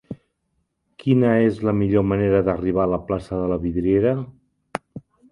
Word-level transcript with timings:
Quina 1.01 1.33
és 1.49 1.59
la 1.67 1.73
millor 1.81 2.05
manera 2.11 2.39
d'arribar 2.47 2.85
a 2.85 2.91
la 2.93 2.99
plaça 3.11 3.37
de 3.41 3.51
la 3.51 3.59
Vidriera? 3.67 4.15